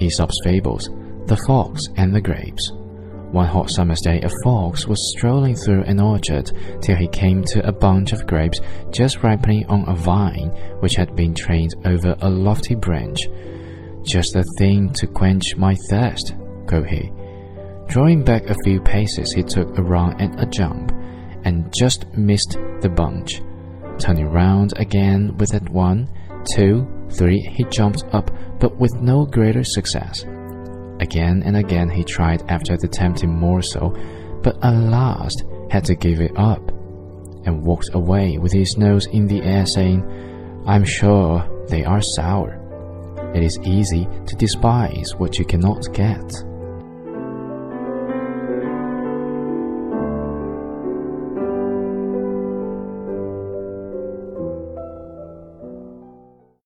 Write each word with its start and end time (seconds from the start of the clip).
Aesop's 0.00 0.38
Fables, 0.44 0.90
The 1.26 1.36
Fox 1.46 1.88
and 1.96 2.14
the 2.14 2.20
Grapes. 2.20 2.72
One 3.34 3.48
hot 3.48 3.68
summer's 3.68 4.00
day, 4.00 4.20
a 4.20 4.30
fox 4.44 4.86
was 4.86 5.12
strolling 5.16 5.56
through 5.56 5.82
an 5.82 5.98
orchard 5.98 6.52
till 6.80 6.94
he 6.94 7.08
came 7.08 7.42
to 7.46 7.66
a 7.66 7.72
bunch 7.72 8.12
of 8.12 8.28
grapes 8.28 8.60
just 8.92 9.24
ripening 9.24 9.66
on 9.66 9.88
a 9.88 9.96
vine 9.96 10.50
which 10.78 10.94
had 10.94 11.16
been 11.16 11.34
trained 11.34 11.74
over 11.84 12.14
a 12.20 12.30
lofty 12.30 12.76
branch. 12.76 13.18
Just 14.04 14.34
the 14.34 14.44
thing 14.58 14.92
to 14.92 15.08
quench 15.08 15.56
my 15.56 15.74
thirst, 15.90 16.36
quoth 16.68 16.86
he. 16.86 17.10
Drawing 17.88 18.22
back 18.22 18.48
a 18.48 18.56
few 18.64 18.80
paces, 18.80 19.32
he 19.32 19.42
took 19.42 19.76
a 19.76 19.82
run 19.82 20.14
and 20.20 20.38
a 20.38 20.46
jump, 20.46 20.92
and 21.42 21.72
just 21.76 22.06
missed 22.14 22.56
the 22.82 22.88
bunch. 22.88 23.42
Turning 23.98 24.30
round 24.30 24.74
again 24.76 25.36
with 25.38 25.50
that 25.50 25.68
one, 25.70 26.08
two, 26.54 26.86
three, 27.10 27.40
he 27.40 27.64
jumped 27.64 28.04
up, 28.12 28.30
but 28.60 28.76
with 28.78 28.94
no 28.94 29.26
greater 29.26 29.64
success. 29.64 30.22
Again 31.00 31.42
and 31.44 31.56
again 31.56 31.90
he 31.90 32.04
tried 32.04 32.42
after 32.48 32.76
the 32.76 32.88
tempting 32.88 33.34
morsel, 33.34 33.90
but 34.42 34.56
at 34.64 34.74
last 34.74 35.44
had 35.70 35.84
to 35.84 35.94
give 35.94 36.20
it 36.20 36.36
up, 36.36 36.70
and 37.46 37.62
walked 37.62 37.94
away 37.94 38.38
with 38.38 38.52
his 38.52 38.76
nose 38.76 39.06
in 39.06 39.26
the 39.26 39.42
air, 39.42 39.66
saying, 39.66 40.02
I'm 40.66 40.84
sure 40.84 41.66
they 41.68 41.84
are 41.84 42.00
sour. 42.00 42.60
It 43.34 43.42
is 43.42 43.58
easy 43.64 44.06
to 44.26 44.36
despise 44.36 45.14
what 45.16 45.38
you 45.38 45.44
cannot 45.44 45.92
get. 45.92 46.44